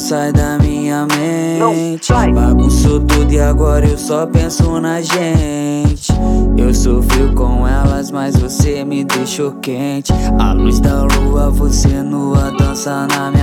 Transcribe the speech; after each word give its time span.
sai 0.00 0.32
da 0.32 0.58
minha 0.58 1.06
mente. 1.06 2.12
Bagunçou 2.34 3.00
tudo 3.00 3.30
e 3.32 3.38
agora 3.38 3.86
eu 3.86 3.98
só 3.98 4.26
penso 4.26 4.80
na 4.80 5.00
gente. 5.02 6.10
Eu 6.56 6.74
sofri 6.74 7.32
com 7.34 7.68
elas, 7.68 8.10
mas 8.10 8.34
você 8.36 8.82
me 8.82 9.04
deixou 9.04 9.52
quente. 9.52 10.12
A 10.38 10.52
luz 10.52 10.80
da 10.80 11.02
lua, 11.02 11.50
você 11.50 12.02
nua, 12.02 12.50
dança 12.58 13.06
na 13.08 13.30
minha 13.30 13.39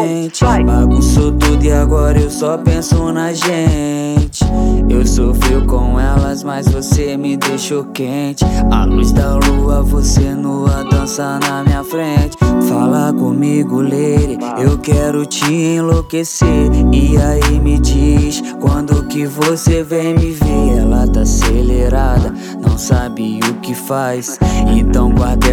mente. 0.00 0.44
Bagunçou 0.44 1.32
tudo 1.32 1.64
e 1.64 1.70
agora 1.70 2.18
eu 2.18 2.30
só 2.30 2.58
penso 2.58 3.12
na 3.12 3.32
gente. 3.32 4.44
Eu 4.88 5.06
sofri 5.06 5.60
com 5.66 5.98
elas, 5.98 6.42
mas 6.42 6.68
você 6.68 7.16
me 7.16 7.36
deixou 7.36 7.84
quente. 7.84 8.44
A 8.70 8.84
luz 8.84 9.12
da 9.12 9.34
lua, 9.36 9.82
você 9.82 10.34
nua, 10.34 10.84
dança 10.90 11.38
na 11.40 11.62
minha 11.64 11.84
frente. 11.84 12.36
Fala 12.68 13.12
comigo, 13.12 13.80
lady, 13.80 14.38
eu 14.58 14.78
quero 14.78 15.24
te 15.26 15.52
enlouquecer. 15.52 16.70
E 16.92 17.16
aí 17.16 17.60
me 17.60 17.78
diz, 17.78 18.42
quando 18.60 19.06
que 19.08 19.26
você 19.26 19.82
vem 19.82 20.14
me 20.14 20.32
ver? 20.32 20.78
Ela 20.78 21.06
tá 21.06 21.20
acelerada, 21.22 22.32
não 22.60 22.78
sabe 22.78 23.40
o 23.48 23.54
que 23.60 23.74
faz. 23.74 24.38
Então 24.74 25.10
guarda 25.12 25.51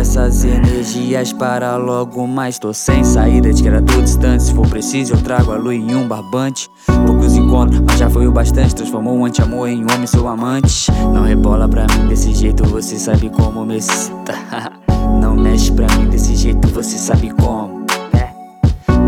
energias 1.10 1.34
para 1.34 1.76
logo 1.76 2.28
mais. 2.28 2.60
Tô 2.60 2.74
sem 2.74 3.04
saída, 3.04 3.52
de 3.52 3.62
que 3.62 3.68
era 3.68 3.82
tudo 3.82 4.04
distante. 4.04 4.44
Se 4.44 4.54
for 4.54 4.68
preciso, 4.68 5.14
eu 5.14 5.22
trago 5.22 5.52
a 5.52 5.58
lua 5.58 5.74
em 5.74 5.96
um 5.96 6.08
barbante. 6.08 6.70
Poucos 7.06 7.36
encontros, 7.36 7.82
mas 7.82 7.98
já 7.98 8.10
foi 8.10 8.28
o 8.28 8.32
bastante. 8.32 8.76
Transformou 8.76 9.18
um 9.18 9.26
anti-amor 9.26 9.70
em 9.70 9.84
homem, 9.84 10.06
seu 10.06 10.28
amante. 10.28 10.92
Não 11.14 11.24
rebola 11.24 11.68
pra 11.68 11.88
mim 11.88 12.08
desse 12.08 12.34
jeito, 12.34 12.64
você 12.66 12.98
sabe 12.98 13.30
como 13.30 13.66
me 13.66 13.78
excita. 13.78 14.34
Não 15.22 15.36
mexe 15.36 15.72
pra 15.72 15.88
mim 15.98 16.08
desse 16.08 16.36
jeito, 16.36 16.68
você 16.68 16.98
sabe 16.98 17.32
como. 17.32 17.80
né? 18.14 18.32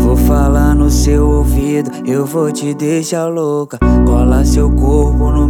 Vou 0.00 0.16
falar 0.16 0.74
no 0.74 0.90
seu 0.90 1.28
ouvido, 1.28 1.90
eu 2.04 2.26
vou 2.26 2.50
te 2.50 2.74
deixar 2.74 3.26
louca. 3.28 3.78
Cola 4.04 4.44
seu 4.44 4.70
corpo 4.70 5.30
no 5.30 5.41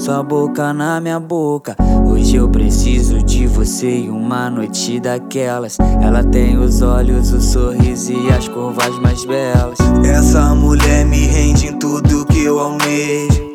sua 0.00 0.22
boca 0.22 0.72
na 0.72 0.98
minha 0.98 1.20
boca. 1.20 1.76
Hoje 2.06 2.36
eu 2.36 2.48
preciso 2.48 3.22
de 3.22 3.46
você 3.46 3.98
e 4.00 4.08
uma 4.08 4.48
noite 4.48 4.98
daquelas. 4.98 5.76
Ela 6.02 6.24
tem 6.24 6.56
os 6.56 6.80
olhos, 6.80 7.30
o 7.32 7.40
sorriso 7.40 8.12
e 8.12 8.32
as 8.32 8.48
curvas 8.48 8.98
mais 8.98 9.26
belas. 9.26 9.78
Essa 10.02 10.54
mulher 10.54 11.04
me 11.04 11.26
rende 11.26 11.66
em 11.66 11.78
tudo 11.78 12.24
que 12.24 12.44
eu 12.44 12.58
almejo. 12.58 13.50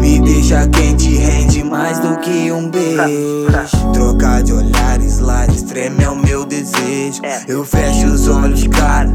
Me 0.00 0.18
deixa 0.18 0.66
quente, 0.66 1.14
rende 1.14 1.62
mais 1.62 2.00
do 2.00 2.16
que 2.18 2.50
um 2.50 2.68
beijo. 2.68 3.92
Trocar 3.92 4.42
de 4.42 4.52
olhares, 4.52 5.20
lares, 5.20 5.62
treme 5.62 6.02
é 6.02 6.10
o 6.10 6.16
meu 6.16 6.44
desejo. 6.44 7.22
Eu 7.46 7.64
fecho 7.64 8.06
os 8.06 8.26
olhos, 8.26 8.66
cara, 8.66 9.10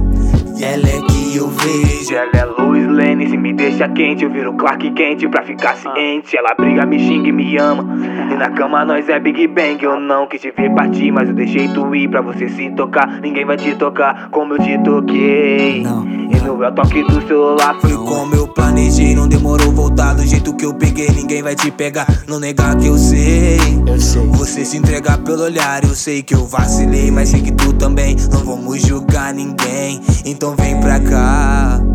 e 0.56 0.64
ela 0.64 0.88
é 0.88 1.02
que 1.02 1.36
eu 1.36 1.50
vejo. 1.50 2.16
Ela 2.16 2.32
é 2.34 2.46
Lois 2.46 2.69
Lane, 3.00 3.30
se 3.30 3.38
me 3.38 3.54
deixa 3.54 3.88
quente, 3.88 4.26
eu 4.26 4.30
viro 4.30 4.52
Clark 4.54 4.92
quente 4.92 5.26
pra 5.30 5.42
ficar 5.42 5.74
ciente. 5.78 6.36
Ela 6.36 6.54
briga, 6.54 6.86
me 6.86 7.00
xinga 7.00 7.30
e 7.30 7.32
me 7.32 7.58
ama. 7.58 7.86
E 8.30 8.36
na 8.36 8.50
cama 8.50 8.84
nós 8.84 9.08
é 9.08 9.18
Big 9.18 9.48
Bang. 9.48 9.82
Eu 9.82 10.02
não 10.02 10.28
quis 10.28 10.42
te 10.42 10.52
ver 10.52 10.70
partir, 10.76 11.10
mas 11.10 11.30
eu 11.30 11.34
deixei 11.34 11.70
tu 11.70 11.96
ir 11.96 12.10
pra 12.10 12.20
você 12.20 12.50
se 12.50 12.70
tocar. 12.72 13.22
Ninguém 13.22 13.46
vai 13.46 13.56
te 13.56 13.74
tocar 13.76 14.28
como 14.32 14.56
eu 14.56 14.60
te 14.60 14.78
toquei. 14.80 15.82
Não. 15.82 16.06
E 16.06 16.42
no 16.42 16.58
meu 16.58 16.72
toque 16.74 17.02
do 17.04 17.26
celular 17.26 17.76
Foi 17.80 17.94
como 17.94 18.36
eu 18.36 18.48
planejei, 18.50 19.16
não 19.16 19.28
demorou 19.28 19.72
voltar 19.72 20.14
do 20.14 20.24
jeito 20.24 20.54
que 20.54 20.66
eu 20.66 20.74
peguei. 20.74 21.08
Ninguém 21.10 21.42
vai 21.42 21.56
te 21.56 21.72
pegar, 21.72 22.06
não 22.28 22.38
negar 22.38 22.76
que 22.76 22.88
eu 22.88 22.98
sei. 22.98 23.58
Eu 23.88 23.98
sei. 23.98 24.28
Você 24.34 24.66
se 24.66 24.78
entregar 24.78 25.20
pelo 25.20 25.44
olhar, 25.44 25.86
eu 25.86 25.96
sei 25.96 26.22
que 26.22 26.36
eu 26.36 26.46
vacilei, 26.46 27.10
mas 27.12 27.30
sei 27.30 27.42
que 27.42 27.54
tu 27.54 27.72
também. 27.72 28.18
Não 28.30 28.44
vamos 28.44 28.82
julgar 28.82 29.34
ninguém, 29.34 30.02
então 30.26 30.54
vem 30.58 30.80
pra 30.82 31.00
cá. 31.00 31.89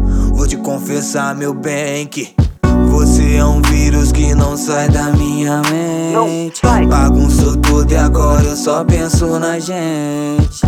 Vou 0.44 0.48
te 0.50 0.58
confessar, 0.58 1.34
meu 1.34 1.54
bem, 1.54 2.06
que 2.06 2.34
você 2.90 3.36
é 3.36 3.44
um 3.46 3.62
vírus 3.62 4.12
que 4.12 4.34
não 4.34 4.58
sai 4.58 4.90
da 4.90 5.04
minha 5.04 5.62
mente. 5.70 6.60
Bagunçou 6.86 7.56
tudo 7.56 7.90
e 7.90 7.96
agora 7.96 8.44
eu 8.44 8.54
só 8.54 8.84
penso 8.84 9.38
na 9.38 9.58
gente. 9.58 10.60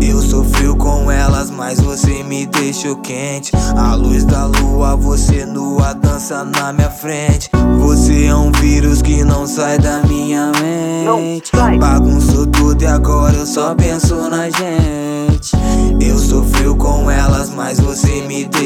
Eu 0.00 0.22
sofri 0.22 0.68
com 0.76 1.10
elas, 1.10 1.50
mas 1.50 1.80
você 1.80 2.22
me 2.22 2.46
deixou 2.46 2.94
quente. 2.98 3.50
A 3.76 3.96
luz 3.96 4.24
da 4.24 4.46
lua, 4.46 4.94
você 4.94 5.44
nua, 5.44 5.94
dança 5.94 6.44
na 6.44 6.72
minha 6.72 6.90
frente. 6.90 7.50
Você 7.80 8.26
é 8.26 8.36
um 8.36 8.52
vírus 8.52 9.02
que 9.02 9.24
não 9.24 9.48
sai 9.48 9.80
da 9.80 10.00
minha 10.04 10.52
mente. 10.62 11.50
Bagunçou 11.80 12.46
tudo 12.46 12.80
e 12.80 12.86
agora 12.86 13.34
eu 13.34 13.46
só 13.46 13.74
penso 13.74 14.14
na 14.30 14.48
gente. 14.48 15.03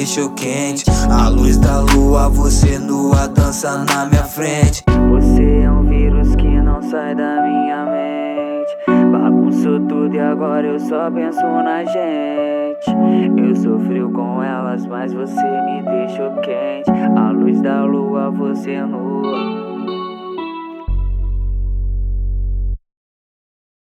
Deixou 0.08 0.30
quente. 0.30 0.84
A 1.10 1.28
luz 1.28 1.58
da 1.58 1.80
lua, 1.80 2.30
você 2.30 2.78
nua, 2.78 3.28
dança 3.28 3.84
na 3.84 4.06
minha 4.06 4.24
frente. 4.24 4.82
Você 5.10 5.60
é 5.62 5.70
um 5.70 5.84
vírus 5.84 6.34
que 6.34 6.48
não 6.62 6.80
sai 6.80 7.14
da 7.14 7.42
minha 7.42 7.84
mente. 7.84 9.12
Bagunçou 9.12 9.78
tudo 9.80 10.14
e 10.14 10.19
agora 10.19 10.66
eu 10.66 10.80
só 10.80 11.10
penso 11.10 11.42
na 11.42 11.84
gente. 11.84 12.88
Eu 13.36 13.54
sofri 13.54 14.00
com 14.10 14.42
elas, 14.42 14.86
mas 14.86 15.12
você 15.12 15.42
me 15.42 15.82
deixou 15.82 16.32
quente. 16.40 16.90
A 17.14 17.30
luz 17.30 17.60
da 17.60 17.84
lua, 17.84 18.30
você 18.30 18.80
nua. 18.80 19.68